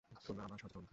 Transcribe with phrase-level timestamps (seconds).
[0.27, 0.89] তোমরা আমার সাহায্য চাওনি।